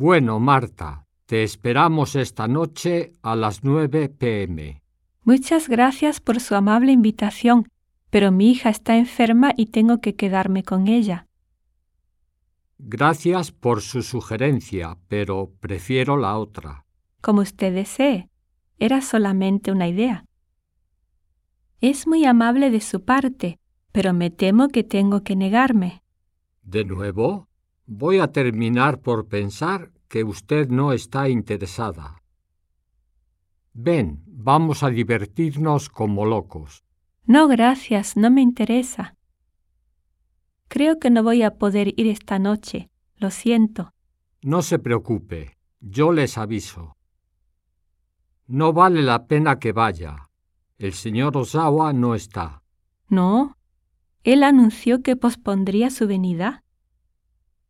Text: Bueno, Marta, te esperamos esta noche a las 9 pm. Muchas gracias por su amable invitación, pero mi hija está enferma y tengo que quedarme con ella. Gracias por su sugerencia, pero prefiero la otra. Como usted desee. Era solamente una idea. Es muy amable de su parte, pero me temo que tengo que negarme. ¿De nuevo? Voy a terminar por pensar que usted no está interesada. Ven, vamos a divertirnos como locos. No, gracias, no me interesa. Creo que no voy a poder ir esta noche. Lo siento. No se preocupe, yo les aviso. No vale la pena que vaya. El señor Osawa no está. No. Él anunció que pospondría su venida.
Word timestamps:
Bueno, 0.00 0.38
Marta, 0.38 1.08
te 1.26 1.42
esperamos 1.42 2.14
esta 2.14 2.46
noche 2.46 3.14
a 3.20 3.34
las 3.34 3.64
9 3.64 4.08
pm. 4.08 4.80
Muchas 5.24 5.68
gracias 5.68 6.20
por 6.20 6.38
su 6.38 6.54
amable 6.54 6.92
invitación, 6.92 7.66
pero 8.08 8.30
mi 8.30 8.52
hija 8.52 8.68
está 8.70 8.96
enferma 8.96 9.54
y 9.56 9.66
tengo 9.66 10.00
que 10.00 10.14
quedarme 10.14 10.62
con 10.62 10.86
ella. 10.86 11.26
Gracias 12.78 13.50
por 13.50 13.80
su 13.82 14.04
sugerencia, 14.04 14.98
pero 15.08 15.50
prefiero 15.58 16.16
la 16.16 16.38
otra. 16.38 16.84
Como 17.20 17.40
usted 17.40 17.74
desee. 17.74 18.28
Era 18.78 19.00
solamente 19.00 19.72
una 19.72 19.88
idea. 19.88 20.26
Es 21.80 22.06
muy 22.06 22.24
amable 22.24 22.70
de 22.70 22.82
su 22.82 23.04
parte, 23.04 23.58
pero 23.90 24.14
me 24.14 24.30
temo 24.30 24.68
que 24.68 24.84
tengo 24.84 25.24
que 25.24 25.34
negarme. 25.34 26.04
¿De 26.62 26.84
nuevo? 26.84 27.48
Voy 27.90 28.18
a 28.18 28.30
terminar 28.30 29.00
por 29.00 29.28
pensar 29.28 29.92
que 30.08 30.22
usted 30.22 30.68
no 30.68 30.92
está 30.92 31.30
interesada. 31.30 32.22
Ven, 33.72 34.22
vamos 34.26 34.82
a 34.82 34.90
divertirnos 34.90 35.88
como 35.88 36.26
locos. 36.26 36.84
No, 37.24 37.48
gracias, 37.48 38.14
no 38.14 38.30
me 38.30 38.42
interesa. 38.42 39.16
Creo 40.68 40.98
que 40.98 41.08
no 41.08 41.22
voy 41.22 41.42
a 41.42 41.56
poder 41.56 41.94
ir 41.98 42.08
esta 42.08 42.38
noche. 42.38 42.90
Lo 43.16 43.30
siento. 43.30 43.94
No 44.42 44.60
se 44.60 44.78
preocupe, 44.78 45.56
yo 45.80 46.12
les 46.12 46.36
aviso. 46.36 46.94
No 48.46 48.74
vale 48.74 49.00
la 49.00 49.26
pena 49.26 49.58
que 49.58 49.72
vaya. 49.72 50.28
El 50.76 50.92
señor 50.92 51.38
Osawa 51.38 51.94
no 51.94 52.14
está. 52.14 52.62
No. 53.08 53.56
Él 54.24 54.42
anunció 54.42 55.02
que 55.02 55.16
pospondría 55.16 55.88
su 55.88 56.06
venida. 56.06 56.64